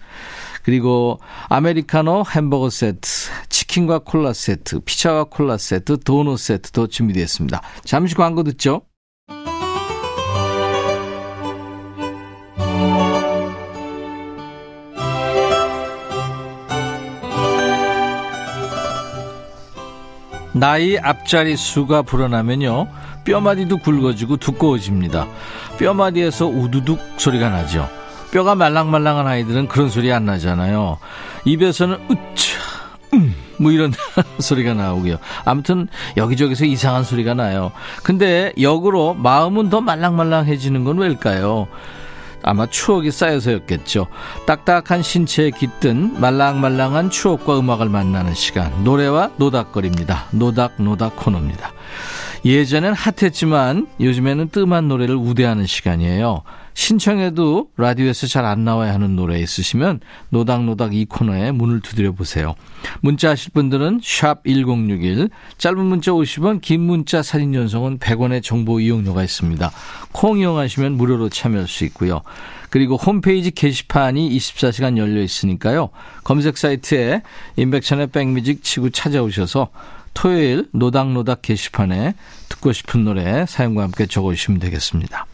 그리고 0.64 1.20
아메리카노 1.50 2.24
햄버거 2.36 2.70
세트, 2.70 3.10
치킨과 3.50 4.00
콜라 4.00 4.34
세트, 4.34 4.80
피자와 4.82 5.26
콜라 5.26 5.58
세트, 5.58 6.00
도넛 6.00 6.40
세트도 6.40 6.88
준비되어 6.88 7.24
있습니다. 7.24 7.62
잠시 7.84 8.16
광고 8.16 8.44
듣죠. 8.44 8.84
나이 20.64 20.98
앞자리 20.98 21.58
수가 21.58 22.04
불어나면요. 22.04 22.88
뼈마디도 23.26 23.80
굵어지고 23.80 24.38
두꺼워집니다. 24.38 25.28
뼈마디에서 25.78 26.46
우두둑 26.46 27.02
소리가 27.18 27.50
나죠. 27.50 27.90
뼈가 28.32 28.56
말랑말랑한 28.56 29.28
아이들은 29.28 29.68
그런 29.68 29.90
소리 29.90 30.14
안 30.14 30.24
나잖아요. 30.26 31.00
입에서는 31.44 31.98
으차, 32.10 32.60
음, 33.14 33.36
뭐 33.58 33.74
이런 33.74 33.92
소리가 34.40 34.74
나오고요. 34.74 35.18
아무튼 35.44 35.90
여기저기서 36.16 36.64
이상한 36.64 37.04
소리가 37.04 37.34
나요. 37.34 37.74
근데 38.02 38.54
역으로 38.58 39.16
마음은 39.16 39.70
더 39.70 39.82
말랑말랑해지는 39.82 40.86
건 40.86 40.98
왜일까요? 40.98 41.68
아마 42.44 42.68
추억이 42.68 43.10
쌓여서였겠죠. 43.12 44.08
딱딱한 44.46 45.02
신체에 45.02 45.52
깃든 45.52 46.20
말랑말랑한 46.20 47.10
추억과 47.10 47.60
음악을 47.60 47.90
만나는 47.90 48.34
시간. 48.36 48.84
노래와 48.84 49.32
노닥거립니다. 49.38 50.26
노닥노닥 50.32 51.16
코너입니다. 51.16 51.72
예전엔 52.46 52.94
핫했지만 52.94 53.88
요즘에는 54.00 54.50
뜸한 54.50 54.88
노래를 54.88 55.16
우대하는 55.16 55.66
시간이에요. 55.66 56.44
신청해도 56.74 57.70
라디오에서 57.78 58.28
잘 58.28 58.44
안 58.44 58.66
나와야 58.66 58.94
하는 58.94 59.16
노래 59.16 59.40
있으시면 59.40 60.02
노닥노닥 60.30 60.94
이 60.94 61.06
코너에 61.06 61.52
문을 61.52 61.80
두드려 61.80 62.12
보세요. 62.12 62.56
문자 63.02 63.30
하실 63.30 63.52
분들은 63.54 64.02
샵 64.04 64.44
1061, 64.44 65.30
짧은 65.58 65.80
문자 65.80 66.12
50원, 66.12 66.60
긴 66.62 66.82
문자 66.82 67.24
사진 67.24 67.54
연속은 67.54 68.00
100원의 68.00 68.44
정보 68.44 68.80
이용료가 68.80 69.24
있습니다. 69.24 69.72
콩 70.12 70.40
이용하시면 70.40 70.94
무료로 70.94 71.30
참여할 71.30 71.68
수 71.68 71.86
있고요. 71.86 72.22
그리고 72.70 72.96
홈페이지 72.98 73.52
게시판이 73.52 74.36
24시간 74.36 74.98
열려 74.98 75.22
있으니까요. 75.22 75.90
검색 76.24 76.58
사이트에 76.58 77.22
인백천의 77.56 78.08
백뮤직 78.08 78.64
치고 78.64 78.90
찾아오셔서 78.90 79.70
토요일 80.14 80.68
노닥노닥 80.72 81.42
게시판에 81.44 82.16
듣고 82.50 82.74
싶은 82.74 83.04
노래 83.04 83.46
사연과 83.48 83.84
함께 83.84 84.06
적어주시면 84.06 84.60
되겠습니다. 84.60 85.26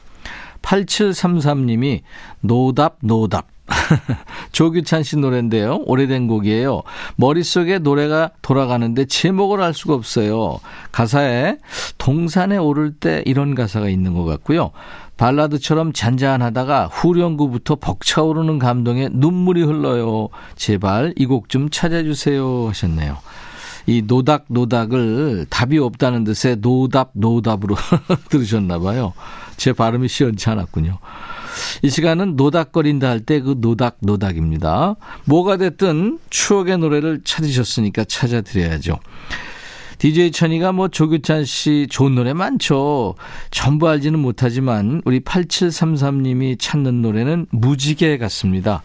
8733님이 0.62 2.02
노답 2.42 2.98
노답 3.02 3.48
조규찬 4.52 5.04
씨 5.04 5.16
노래인데요. 5.18 5.84
오래된 5.86 6.28
곡이에요. 6.28 6.82
머릿속에 7.18 7.78
노래가 7.80 8.32
돌아가는데 8.42 9.06
제목을 9.06 9.62
알 9.62 9.74
수가 9.76 9.94
없어요. 9.94 10.60
가사에 10.92 11.58
동산에 12.00 12.58
오를 12.58 12.92
때 12.94 13.22
이런 13.28 13.54
가사가 13.54 13.90
있는 13.90 14.16
것 14.16 14.26
같고요. 14.26 14.72
발라드처럼 15.18 15.94
잔잔하다가 15.94 16.88
후렴구부터 16.88 17.76
벅차오르는 17.76 18.58
감동에 18.58 19.10
눈물이 19.12 19.64
흘러요. 19.64 20.30
제발 20.56 21.14
이 21.18 21.26
곡 21.28 21.50
좀 21.50 21.70
찾아주세요 21.70 22.70
하셨네요. 22.70 23.18
이 23.86 24.02
노닥 24.06 24.46
노닥을 24.48 25.46
답이 25.50 25.78
없다는 25.78 26.24
듯의 26.24 26.58
노답 26.58 27.12
노답으로 27.14 27.76
들으셨나 28.30 28.80
봐요. 28.80 29.14
제 29.60 29.74
발음이 29.74 30.08
시원치 30.08 30.50
않았군요. 30.50 30.98
이 31.84 31.90
시간은 31.90 32.36
노닥거린다 32.38 33.10
할 33.10 33.20
때 33.26 33.42
그 33.42 33.56
노닥 33.60 33.98
노닥입니다. 34.00 34.96
뭐가 35.26 35.58
됐든 35.58 36.20
추억의 36.30 36.78
노래를 36.80 37.22
찾으셨으니까 37.24 38.06
찾아드려야죠. 38.06 38.98
DJ 39.98 40.32
천이가 40.32 40.72
뭐 40.72 40.88
조규찬 40.88 41.44
씨 41.44 41.86
좋은 41.90 42.16
노래 42.16 42.32
많죠. 42.34 43.16
전부 43.52 43.90
알지는 43.90 44.18
못하지만 44.20 45.02
우리 45.04 45.20
8733님이 45.20 46.58
찾는 46.58 47.02
노래는 47.02 47.48
무지개 47.52 48.18
같습니다. 48.18 48.82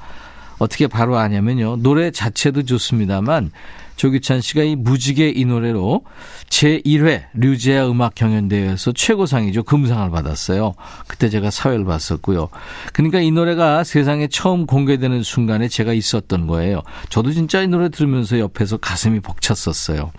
어떻게 0.58 0.86
바로 0.86 1.16
아냐면요. 1.18 1.76
노래 1.76 2.10
자체도 2.10 2.64
좋습니다만 2.64 3.50
조규찬 3.96 4.40
씨가 4.40 4.62
이 4.64 4.74
무지개 4.76 5.32
이 5.34 5.44
노래로 5.44 6.02
제1회 6.48 7.24
류제아 7.34 7.88
음악 7.88 8.14
경연대회에서 8.14 8.92
최고상이죠. 8.92 9.62
금상을 9.62 10.10
받았어요. 10.10 10.74
그때 11.06 11.28
제가 11.28 11.50
사회를 11.50 11.84
봤었고요. 11.84 12.48
그러니까 12.92 13.20
이 13.20 13.30
노래가 13.30 13.84
세상에 13.84 14.26
처음 14.26 14.66
공개되는 14.66 15.22
순간에 15.22 15.68
제가 15.68 15.92
있었던 15.92 16.46
거예요. 16.46 16.82
저도 17.08 17.32
진짜 17.32 17.62
이 17.62 17.68
노래 17.68 17.88
들으면서 17.88 18.38
옆에서 18.40 18.78
가슴이 18.78 19.20
벅찼었어요. 19.20 20.10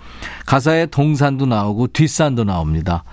가사에 0.45 0.85
동산도 0.85 1.45
나오고 1.45 1.87
뒷산도 1.87 2.45
나옵니다. 2.45 3.03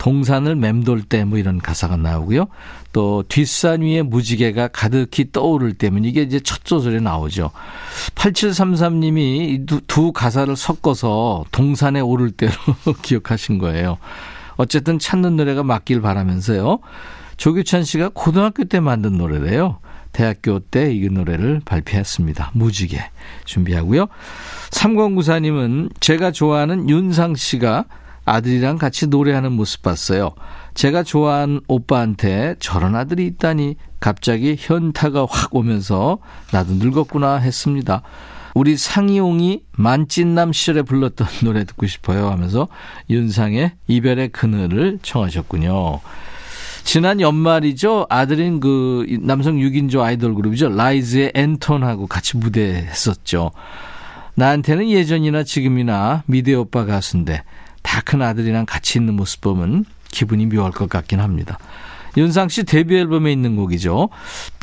동산을 0.00 0.56
맴돌 0.56 1.02
때 1.02 1.24
뭐 1.24 1.38
이런 1.38 1.58
가사가 1.58 1.96
나오고요. 1.96 2.46
또 2.92 3.22
뒷산 3.28 3.82
위에 3.82 4.00
무지개가 4.02 4.68
가득히 4.68 5.30
떠오를 5.30 5.74
때면 5.74 6.04
이게 6.06 6.22
이제 6.22 6.40
첫 6.40 6.60
소절에 6.64 7.00
나오죠. 7.00 7.50
8733님이 8.14 9.66
두, 9.66 9.80
두 9.86 10.12
가사를 10.12 10.56
섞어서 10.56 11.44
동산에 11.52 12.00
오를 12.00 12.30
때로 12.30 12.52
기억하신 13.02 13.58
거예요. 13.58 13.98
어쨌든 14.56 14.98
찾는 14.98 15.36
노래가 15.36 15.62
맞길 15.62 16.00
바라면서요. 16.00 16.78
조규찬 17.36 17.84
씨가 17.84 18.10
고등학교 18.14 18.64
때 18.64 18.80
만든 18.80 19.18
노래래요. 19.18 19.78
대학교 20.12 20.58
때 20.60 20.92
이 20.92 21.08
노래를 21.10 21.60
발표했습니다. 21.64 22.50
무지개 22.54 22.98
준비하고요. 23.44 24.08
3094님은 24.70 25.90
제가 26.00 26.32
좋아하는 26.32 26.88
윤상 26.88 27.36
씨가 27.36 27.84
아들이랑 28.30 28.78
같이 28.78 29.06
노래하는 29.08 29.52
모습 29.52 29.82
봤어요. 29.82 30.30
제가 30.74 31.02
좋아하는 31.02 31.60
오빠한테 31.66 32.54
저런 32.60 32.94
아들이 32.94 33.26
있다니 33.26 33.76
갑자기 33.98 34.56
현타가 34.58 35.26
확 35.28 35.54
오면서 35.54 36.18
나도 36.52 36.74
늙었구나 36.74 37.36
했습니다. 37.36 38.02
우리 38.54 38.76
상이용이 38.76 39.62
만찢남 39.72 40.52
시절에 40.52 40.82
불렀던 40.82 41.26
노래 41.44 41.64
듣고 41.64 41.86
싶어요 41.86 42.30
하면서 42.30 42.68
윤상의 43.08 43.72
이별의 43.88 44.28
그늘을 44.28 44.98
청하셨군요. 45.02 46.00
지난 46.82 47.20
연말이죠. 47.20 48.06
아들인 48.08 48.58
그 48.58 49.06
남성 49.20 49.56
6인조 49.56 50.00
아이돌 50.00 50.34
그룹이죠. 50.34 50.70
라이즈의 50.70 51.32
앤톤하고 51.34 52.06
같이 52.06 52.36
무대했었죠. 52.38 53.50
나한테는 54.34 54.88
예전이나 54.88 55.44
지금이나 55.44 56.22
미대 56.26 56.54
오빠 56.54 56.86
가수인데 56.86 57.42
다 57.90 58.02
큰 58.02 58.22
아들이랑 58.22 58.66
같이 58.66 59.00
있는 59.00 59.14
모습 59.14 59.40
보면 59.40 59.84
기분이 60.12 60.46
묘할 60.46 60.70
것 60.70 60.88
같긴 60.88 61.18
합니다. 61.18 61.58
윤상 62.16 62.48
씨 62.48 62.62
데뷔 62.62 62.96
앨범에 62.96 63.32
있는 63.32 63.56
곡이죠. 63.56 64.10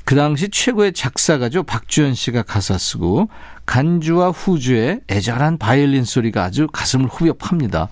그 0.06 0.16
당시 0.16 0.48
최고의 0.48 0.94
작사가죠. 0.94 1.64
박주연 1.64 2.16
씨가 2.16 2.44
가사 2.44 2.78
쓰고 2.78 3.30
간주와 3.66 4.30
후주의 4.30 5.02
애절한 5.10 5.58
바이올린 5.58 6.06
소리가 6.06 6.46
아주 6.46 6.68
가슴을 6.68 7.08
후벼 7.08 7.34
팝니다. 7.34 7.90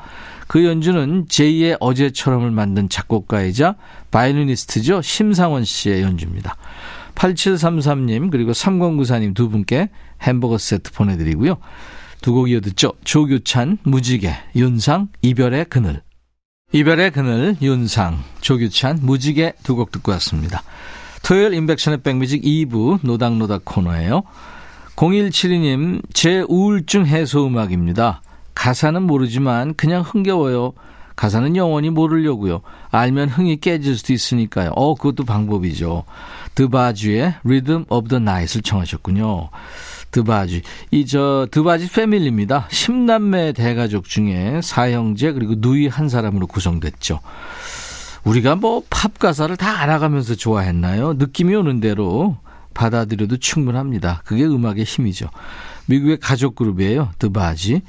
그 0.48 0.64
연주는 0.64 1.26
J의 1.26 1.78
어제처럼을 1.82 2.52
만든 2.52 2.88
작곡가이자 2.88 3.76
바이올리니스트죠. 4.12 5.02
심상원 5.02 5.66
씨의 5.66 6.02
연주입니다. 6.02 6.56
8733님 7.16 8.32
그리고 8.32 8.54
3094님 8.54 9.36
두 9.36 9.50
분께 9.50 9.90
햄버거 10.22 10.58
세트 10.58 10.94
보내드리고요. 10.94 11.58
두 12.26 12.34
곡 12.34 12.50
이어 12.50 12.60
듣죠. 12.60 12.92
조규찬, 13.04 13.78
무지개, 13.84 14.34
윤상, 14.56 15.10
이별의 15.22 15.66
그늘. 15.66 16.02
이별의 16.72 17.12
그늘, 17.12 17.56
윤상, 17.62 18.18
조규찬, 18.42 19.02
무지개 19.04 19.54
두 19.62 19.76
곡 19.76 19.92
듣고 19.92 20.12
왔습니다. 20.14 20.64
토요일 21.24 21.54
인백션의 21.54 22.02
백뮤직 22.02 22.42
2부 22.42 23.06
노닥노닥 23.06 23.64
코너예요. 23.66 24.24
0172님, 24.96 26.02
제 26.16 26.44
우울증 26.50 27.06
해소 27.06 27.46
음악입니다. 27.46 28.24
가사는 28.56 29.04
모르지만 29.04 29.76
그냥 29.76 30.02
흥겨워요. 30.02 30.74
가사는 31.16 31.56
영원히 31.56 31.92
모르려고요. 31.92 32.62
알면 32.90 33.30
흥이 33.30 33.58
깨질 33.58 33.96
수도 33.98 34.14
있으니까요. 34.14 34.72
어, 34.72 34.96
그것도 34.96 35.26
방법이죠. 35.26 36.06
드바주의 36.56 37.36
Rhythm 37.44 37.86
of 37.90 38.10
the 38.10 38.20
Night을 38.20 38.64
청하셨군요. 38.64 39.50
드바지. 40.16 40.62
이 40.92 41.06
저 41.06 41.48
드바지 41.52 41.92
패밀리입니다. 41.92 42.68
10남매 42.70 43.54
대가족 43.56 44.06
중에 44.06 44.62
사형제 44.64 45.34
그리고 45.34 45.56
누이 45.58 45.88
한 45.88 46.08
사람으로 46.10 46.48
구성됐죠. 46.48 47.20
우리가 48.24 48.56
뭐 48.56 48.82
팝 48.90 49.20
가사를 49.20 49.56
다 49.58 49.82
알아가면서 49.82 50.36
좋아했나요? 50.36 51.14
느낌이 51.14 51.54
오는 51.54 51.80
대로 51.80 52.38
받아들여도 52.74 53.38
충분합니다. 53.38 54.22
그게 54.26 54.46
음악의 54.46 54.84
힘이죠. 54.84 55.30
미국의 55.88 56.20
가족 56.20 56.56
그룹이에요. 56.56 57.12
드바지. 57.20 57.82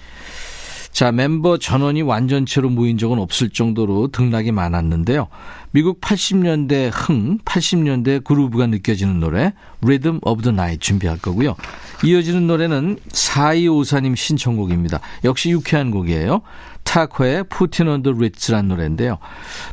자, 0.96 1.12
멤버 1.12 1.58
전원이 1.58 2.00
완전체로 2.00 2.70
모인 2.70 2.96
적은 2.96 3.18
없을 3.18 3.50
정도로 3.50 4.08
등락이 4.12 4.50
많았는데요. 4.50 5.28
미국 5.70 6.00
80년대 6.00 6.88
흥, 6.90 7.36
80년대 7.40 8.24
그루브가 8.24 8.66
느껴지는 8.68 9.20
노래 9.20 9.52
Rhythm 9.82 10.20
of 10.22 10.42
the 10.42 10.54
Night 10.54 10.78
준비할 10.78 11.18
거고요. 11.18 11.54
이어지는 12.02 12.46
노래는 12.46 12.96
4254님 13.12 14.16
신청곡입니다. 14.16 15.00
역시 15.24 15.50
유쾌한 15.50 15.90
곡이에요. 15.90 16.40
타코의 16.84 17.44
on 17.86 18.02
the 18.02 18.16
Ritz라는 18.16 18.68
노래인데요. 18.68 19.18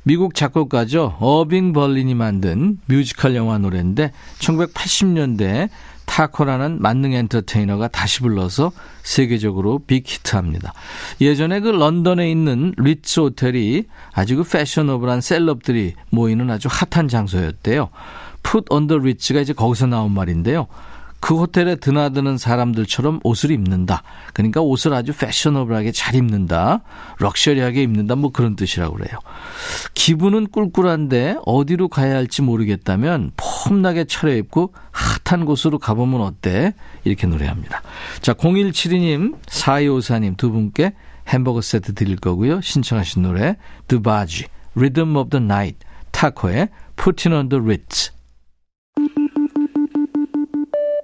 미국 0.04 0.36
작곡가죠. 0.36 1.16
어빙 1.22 1.72
벌린이 1.72 2.16
만든 2.16 2.80
뮤지컬 2.88 3.34
영화 3.36 3.58
노래인데 3.58 4.12
1980년대 4.40 5.70
타코라는 6.13 6.80
만능 6.80 7.13
엔터테이너가 7.13 7.88
다시 7.88 8.19
불러서 8.19 8.71
세계적으로 9.02 9.80
빅히트합니다. 9.88 10.71
예전에 11.21 11.60
그 11.60 11.69
런던에 11.69 12.30
있는 12.30 12.71
리츠 12.78 13.19
호텔이 13.19 13.86
아주 14.13 14.36
그 14.36 14.43
패셔너블한 14.43 15.21
셀럽들이 15.21 15.95
모이는 16.12 16.52
아주 16.52 16.67
핫한 16.69 17.08
장소였대요. 17.08 17.89
On 18.69 18.88
the 18.88 18.99
Ritz가 18.99 19.39
이제 19.39 19.54
거기서 19.54 19.88
나온 19.88 20.12
말인데요. 20.12 20.67
그 21.24 21.38
호텔에 21.38 21.76
드나드는 21.78 22.38
사람들처럼 22.38 23.22
옷을 23.24 23.52
입는다. 23.52 24.04
그러니까 24.34 24.60
옷을 24.60 24.94
아주 24.94 25.14
패셔너블하게 25.14 25.94
잘 25.94 26.16
입는다. 26.16 26.82
럭셔리하게 27.18 27.82
입는다. 27.82 28.18
뭐 28.18 28.34
그런 28.34 28.58
뜻이라고 28.58 28.98
그래요. 28.98 29.18
기분은 29.94 30.48
꿀꿀한데 30.48 31.38
어디로 31.46 31.88
가야 31.88 32.16
할지 32.16 32.42
모르겠다면 32.42 33.32
폼나게 33.38 34.04
차려입고 34.04 34.74
핫한 35.24 35.46
곳으로 35.46 35.80
가보면 35.80 36.20
어때? 36.20 36.74
이렇게 37.06 37.26
노래합니다. 37.26 37.84
자, 38.22 38.34
0172님, 38.34 39.38
4254님 39.46 40.36
두 40.36 40.52
분께 40.52 40.94
햄버거 41.30 41.62
세트 41.62 41.94
드릴 41.94 42.18
거고요. 42.18 42.60
신청하신 42.60 43.22
노래 43.22 43.56
The 43.88 44.04
Baji, 44.04 44.50
Rhythm 44.76 45.16
of 45.16 45.30
the 45.30 45.42
Night, 45.42 45.78
타코의 46.12 46.68
Putting 46.98 47.34
on 47.34 47.48
the 47.48 47.64
Ritz. 47.64 48.12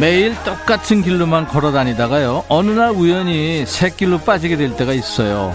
매일 0.00 0.34
똑같은 0.44 1.02
길로만 1.02 1.46
걸어 1.46 1.72
다니다가요 1.72 2.44
어느 2.48 2.70
날 2.70 2.90
우연히 2.92 3.66
새길로 3.66 4.18
빠지게 4.20 4.56
될 4.56 4.74
때가 4.74 4.94
있어요. 4.94 5.54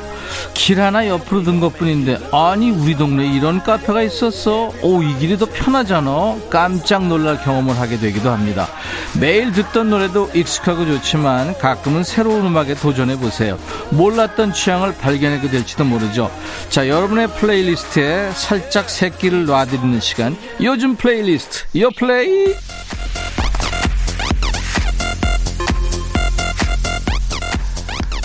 길 0.54 0.82
하나 0.82 1.08
옆으로 1.08 1.42
든 1.44 1.60
것뿐인데 1.60 2.20
아니 2.32 2.70
우리 2.70 2.96
동네에 2.96 3.28
이런 3.28 3.64
카페가 3.64 4.04
있었어. 4.04 4.72
오 4.84 5.02
이 5.02 5.18
길이 5.18 5.38
더 5.38 5.48
편하잖아. 5.48 6.38
깜짝 6.52 7.08
놀랄 7.08 7.42
경험을 7.44 7.80
하게 7.80 7.98
되기도 7.98 8.30
합니다. 8.30 8.68
매일 9.20 9.52
듣던 9.52 9.90
노래도 9.90 10.30
익숙하고 10.36 10.86
좋지만 10.86 11.58
가끔은 11.58 12.04
새로운 12.04 12.46
음악에 12.46 12.76
도전해 12.76 13.18
보세요. 13.18 13.58
몰랐던 13.90 14.54
취향을 14.54 14.96
발견하게 14.98 15.50
될지도 15.50 15.86
모르죠. 15.86 16.30
자 16.70 16.88
여러분의 16.88 17.30
플레이리스트에 17.30 18.32
살짝 18.34 18.92
새끼를 18.92 19.48
놔드리는 19.48 20.00
시간. 20.02 20.38
요즘 20.62 20.96
플레이리스트 20.96 21.80
요 21.80 21.90
플레이 21.98 22.54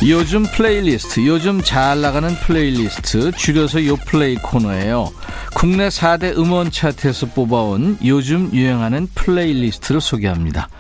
요즘 0.09 0.45
플레이리스트, 0.45 1.27
요즘 1.27 1.61
잘 1.61 2.01
나가는 2.01 2.35
플레이리스트, 2.37 3.33
줄여서 3.33 3.85
요플레이 3.85 4.37
코너예요. 4.37 5.13
국내 5.55 5.89
4대 5.89 6.39
음원 6.39 6.71
차트에서 6.71 7.27
뽑아온 7.27 7.99
요즘 8.03 8.51
유행하는 8.55 9.09
플레이리스트를 9.15 10.01
소개합니다. 10.01 10.71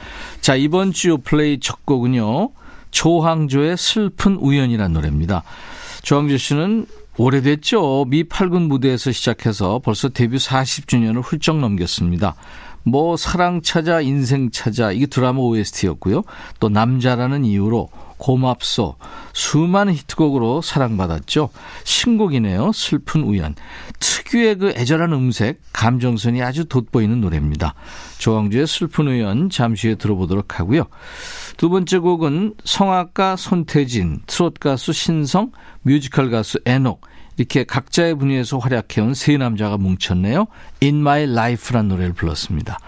자, 0.40 0.56
이번 0.56 0.92
주 0.92 1.10
요플레이 1.10 1.60
첫 1.60 1.84
곡은요. 1.84 2.50
조항조의 2.92 3.76
슬픈 3.76 4.36
우연이라는 4.36 4.94
노래입니다. 4.94 5.42
조항조 6.02 6.38
씨는 6.38 6.86
오래됐죠. 7.18 8.06
미 8.08 8.24
8군 8.24 8.68
무대에서 8.68 9.12
시작해서 9.12 9.80
벌써 9.84 10.08
데뷔 10.08 10.38
40주년을 10.38 11.20
훌쩍 11.22 11.58
넘겼습니다. 11.58 12.36
뭐 12.84 13.18
사랑 13.18 13.60
찾아 13.60 14.00
인생 14.00 14.50
찾아 14.50 14.90
이게 14.90 15.04
드라마 15.04 15.40
OST였고요. 15.40 16.22
또 16.58 16.70
남자라는 16.70 17.44
이유로 17.44 17.90
고맙소 18.20 18.96
수많은 19.32 19.94
히트곡으로 19.94 20.60
사랑받았죠. 20.60 21.48
신곡이네요. 21.84 22.70
슬픈 22.72 23.22
우연. 23.22 23.54
특유의 23.98 24.58
그 24.58 24.70
애절한 24.76 25.12
음색, 25.12 25.60
감정선이 25.72 26.42
아주 26.42 26.66
돋보이는 26.66 27.20
노래입니다. 27.20 27.74
조항조의 28.18 28.66
슬픈 28.66 29.08
우연 29.08 29.48
잠시 29.50 29.88
후에 29.88 29.94
들어보도록 29.96 30.60
하고요. 30.60 30.84
두 31.56 31.70
번째 31.70 31.98
곡은 31.98 32.54
성악가 32.64 33.36
손태진, 33.36 34.20
트롯 34.26 34.60
가수 34.60 34.92
신성, 34.92 35.50
뮤지컬 35.82 36.30
가수 36.30 36.60
에녹 36.66 37.00
이렇게 37.40 37.64
각자의 37.64 38.16
분야에서 38.16 38.58
활약해온 38.58 39.14
세 39.14 39.38
남자가 39.38 39.78
뭉쳤네요. 39.78 40.46
In 40.82 40.96
My 40.96 41.22
Life란 41.22 41.88
노래를 41.88 42.12
불렀습니다. 42.12 42.78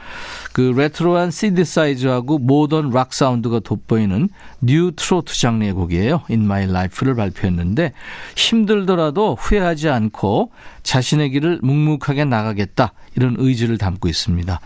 그 0.53 0.75
레트로한 0.77 1.31
신디사이저하고 1.31 2.39
모던 2.39 2.91
락 2.91 3.15
사운드가 3.15 3.61
돋보이는 3.61 4.29
뉴 4.61 4.93
트로트 4.95 5.35
장르의 5.41 5.73
곡이에요. 5.73 6.21
In 6.29 6.43
My 6.43 6.65
Life를 6.65 7.15
발표했는데 7.15 7.95
힘들더라도 8.37 9.37
후회하지 9.41 9.89
않고 9.89 10.53
자신의 10.83 11.31
길을 11.31 11.61
묵묵하게 11.63 12.27
나가겠다 12.27 12.93
이런 13.17 13.37
의지를 13.39 13.79
담고 13.79 14.07
있습니다. 14.07 14.61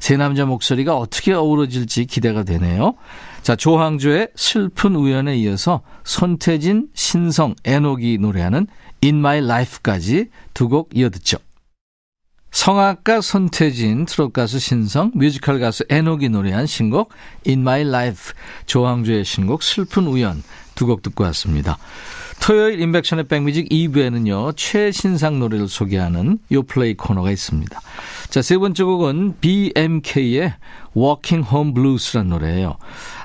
세 0.00 0.16
남자 0.16 0.46
목소리가 0.46 0.96
어떻게 0.96 1.32
어우러질지 1.32 2.06
기대가 2.06 2.42
되네요. 2.42 2.94
자, 3.42 3.54
조항조의 3.54 4.30
슬픈 4.34 4.96
우연에 4.96 5.36
이어서 5.38 5.80
손태진, 6.04 6.88
신성, 6.92 7.54
에녹이 7.64 8.18
노래하는 8.20 8.66
In 9.02 9.16
My 9.16 9.38
Life까지 9.38 10.30
두 10.54 10.68
곡 10.68 10.90
이어듣죠. 10.94 11.38
성악가 12.50 13.20
손태진, 13.20 14.06
트롯 14.06 14.32
가수 14.32 14.58
신성, 14.58 15.12
뮤지컬 15.14 15.60
가수 15.60 15.84
에녹이 15.88 16.30
노래한 16.30 16.66
신곡 16.66 17.10
In 17.46 17.60
My 17.60 17.82
Life, 17.82 18.32
조항조의 18.66 19.24
신곡 19.24 19.62
슬픈 19.62 20.06
우연 20.06 20.42
두 20.74 20.86
곡 20.86 21.02
듣고 21.02 21.24
왔습니다. 21.24 21.78
토요일 22.40 22.80
임백천의 22.80 23.24
백뮤직 23.24 23.68
2부에는요, 23.68 24.56
최신상 24.56 25.38
노래를 25.38 25.68
소개하는 25.68 26.38
요플레이 26.50 26.94
코너가 26.94 27.30
있습니다. 27.30 27.80
자, 28.30 28.42
세 28.42 28.56
번째 28.56 28.84
곡은 28.84 29.36
BMK의 29.40 30.54
Walking 30.96 31.48
Home 31.50 31.74
Blues라는 31.74 32.30
노래예요. 32.30 32.76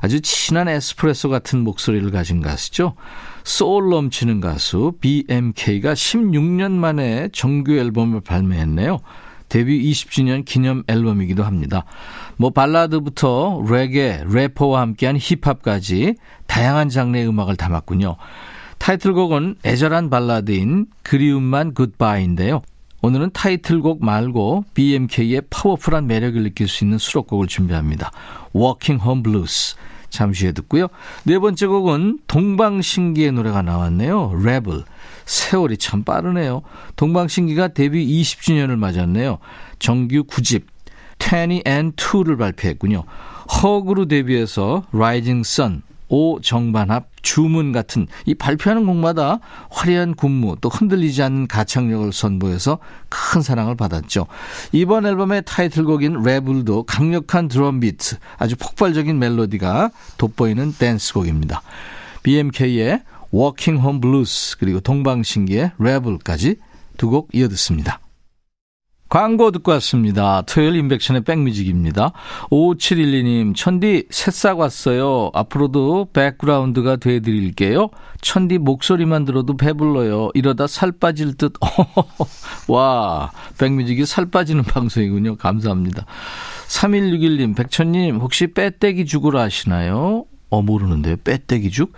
아주 0.01 0.21
진한 0.21 0.67
에스프레소 0.67 1.29
같은 1.29 1.63
목소리를 1.63 2.09
가진 2.11 2.41
가수죠. 2.41 2.95
소울 3.43 3.89
넘치는 3.89 4.41
가수 4.41 4.93
BMK가 4.99 5.93
16년 5.93 6.71
만에 6.71 7.29
정규 7.31 7.73
앨범을 7.73 8.21
발매했네요. 8.21 8.99
데뷔 9.49 9.91
20주년 9.91 10.43
기념 10.45 10.83
앨범이기도 10.87 11.43
합니다. 11.43 11.85
뭐 12.37 12.49
발라드부터 12.49 13.63
레게, 13.69 14.23
래퍼와 14.27 14.81
함께한 14.81 15.17
힙합까지 15.19 16.15
다양한 16.47 16.89
장르의 16.89 17.27
음악을 17.27 17.55
담았군요. 17.55 18.17
타이틀곡은 18.83 19.55
애절한 19.63 20.09
발라드인 20.09 20.87
그리움만 21.03 21.73
굿바이인데요. 21.73 22.63
오늘은 23.01 23.29
타이틀곡 23.31 24.03
말고 24.03 24.65
BMK의 24.73 25.43
파워풀한 25.49 26.05
매력을 26.05 26.43
느낄 26.43 26.67
수 26.67 26.83
있는 26.83 26.97
수록곡을 26.97 27.47
준비합니다. 27.47 28.11
Walking 28.53 29.01
Home 29.01 29.23
Blues. 29.23 29.77
잠시 30.09 30.43
후에 30.43 30.51
듣고요. 30.51 30.89
네 31.23 31.39
번째 31.39 31.65
곡은 31.65 32.19
동방신기의 32.27 33.31
노래가 33.31 33.61
나왔네요. 33.61 34.37
Rebel. 34.43 34.83
세월이 35.23 35.77
참 35.77 36.03
빠르네요. 36.03 36.61
동방신기가 36.97 37.69
데뷔 37.69 38.05
20주년을 38.05 38.75
맞았네요. 38.75 39.37
정규 39.79 40.25
9집 40.25 40.63
20 41.21 41.65
and 41.65 41.95
2를 41.95 42.37
발표했군요. 42.37 43.05
허그로 43.63 44.07
데뷔해서 44.09 44.83
Rising 44.91 45.47
Sun, 45.47 45.83
오정반합, 46.09 47.07
주문 47.21 47.71
같은 47.71 48.07
이 48.25 48.35
발표하는 48.35 48.85
곡마다 48.85 49.39
화려한 49.69 50.15
군무 50.15 50.57
또 50.61 50.69
흔들리지 50.69 51.23
않는 51.23 51.47
가창력을 51.47 52.11
선보여서 52.13 52.79
큰 53.09 53.41
사랑을 53.41 53.75
받았죠. 53.75 54.27
이번 54.71 55.05
앨범의 55.05 55.43
타이틀곡인 55.45 56.21
레블도 56.23 56.83
강력한 56.83 57.47
드럼 57.47 57.79
비트, 57.79 58.17
아주 58.37 58.55
폭발적인 58.57 59.17
멜로디가 59.17 59.89
돋보이는 60.17 60.73
댄스곡입니다. 60.73 61.61
BMK의 62.23 63.01
Walking 63.33 63.81
Home 63.81 64.01
Blues 64.01 64.57
그리고 64.57 64.79
동방신기의 64.79 65.71
레블까지 65.79 66.57
두 66.97 67.09
곡 67.09 67.29
이어듣습니다. 67.33 68.02
광고 69.13 69.51
듣고 69.51 69.71
왔습니다. 69.73 70.41
토요일 70.41 70.75
인백션의 70.75 71.23
백뮤직입니다. 71.23 72.13
5712님, 72.49 73.55
천디 73.55 74.07
새싹 74.09 74.57
왔어요. 74.57 75.29
앞으로도 75.35 76.07
백그라운드가 76.13 76.95
돼드릴게요. 76.95 77.91
천디 78.21 78.57
목소리만 78.57 79.25
들어도 79.25 79.55
배불러요. 79.55 80.31
이러다 80.33 80.65
살 80.65 80.91
빠질 80.91 81.35
듯. 81.35 81.53
와, 82.67 83.31
백뮤직이 83.59 84.07
살 84.07 84.31
빠지는 84.31 84.63
방송이군요. 84.63 85.35
감사합니다. 85.35 86.07
3161님, 86.69 87.55
백천님, 87.55 88.17
혹시 88.17 88.47
빼떼기 88.47 89.05
죽으러 89.05 89.41
아시나요? 89.41 90.25
어, 90.53 90.61
모르는데요. 90.61 91.15
빼떼기죽? 91.23 91.93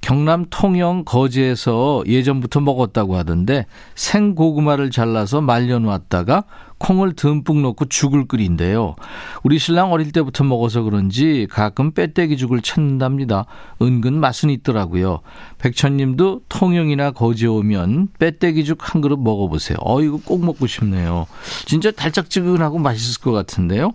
경남 0.00 0.46
통영 0.50 1.04
거제에서 1.04 2.02
예전부터 2.04 2.58
먹었다고 2.58 3.16
하던데 3.16 3.66
생고구마를 3.94 4.90
잘라서 4.90 5.40
말려놓았다가 5.40 6.42
콩을 6.78 7.12
듬뿍 7.12 7.60
넣고 7.60 7.84
죽을 7.84 8.26
끓인대요. 8.26 8.96
우리 9.44 9.60
신랑 9.60 9.92
어릴 9.92 10.10
때부터 10.10 10.42
먹어서 10.42 10.82
그런지 10.82 11.46
가끔 11.48 11.92
빼떼기죽을 11.92 12.60
찾는답니다. 12.60 13.46
은근 13.80 14.18
맛은 14.18 14.50
있더라고요. 14.50 15.20
백천님도 15.58 16.40
통영이나 16.48 17.12
거제 17.12 17.46
오면 17.46 18.08
빼떼기죽 18.18 18.78
한 18.80 19.00
그릇 19.00 19.20
먹어보세요. 19.20 19.78
어, 19.82 20.02
이거 20.02 20.18
꼭 20.24 20.44
먹고 20.44 20.66
싶네요. 20.66 21.28
진짜 21.66 21.92
달짝지근하고 21.92 22.80
맛있을 22.80 23.22
것 23.22 23.30
같은데요. 23.30 23.92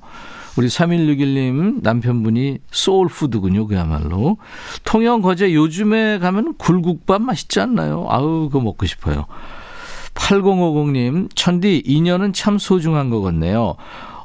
우리 0.57 0.67
3161님 0.67 1.83
남편분이 1.83 2.57
소울푸드군요, 2.71 3.67
그야말로. 3.67 4.37
통영 4.83 5.21
거제 5.21 5.53
요즘에 5.53 6.17
가면 6.17 6.55
굴국밥 6.57 7.21
맛있지 7.21 7.59
않나요? 7.59 8.07
아우, 8.09 8.49
그거 8.49 8.59
먹고 8.59 8.87
싶어요. 8.87 9.27
8050님, 10.15 11.29
천디, 11.35 11.83
인연은 11.85 12.33
참 12.33 12.57
소중한 12.57 13.11
것 13.11 13.21
같네요. 13.21 13.75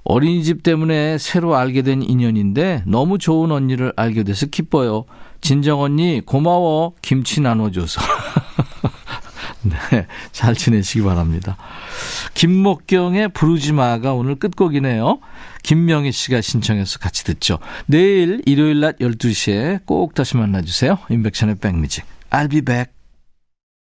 어린이집 0.04 0.62
때문에 0.62 1.18
새로 1.18 1.54
알게 1.54 1.82
된 1.82 2.02
인연인데 2.02 2.84
너무 2.86 3.18
좋은 3.18 3.52
언니를 3.52 3.92
알게 3.96 4.22
돼서 4.24 4.46
기뻐요. 4.46 5.04
진정 5.42 5.82
언니, 5.82 6.22
고마워. 6.24 6.94
김치 7.02 7.42
나눠줘서. 7.42 8.00
네, 9.62 10.06
잘 10.32 10.54
지내시기 10.54 11.02
바랍니다. 11.02 11.56
김목경의 12.34 13.28
부르지 13.28 13.72
마가 13.72 14.14
오늘 14.14 14.34
끝곡이네요. 14.36 15.20
김명희 15.62 16.12
씨가 16.12 16.40
신청해서 16.40 16.98
같이 16.98 17.24
듣죠. 17.24 17.58
내일 17.86 18.42
일요일 18.46 18.80
낮 18.80 18.98
12시에 18.98 19.84
꼭 19.86 20.14
다시 20.14 20.36
만나주세요. 20.36 20.98
인백션의 21.08 21.56
백뮤직. 21.56 22.04
I'll 22.30 22.50
be 22.50 22.60
back. 22.60 23.01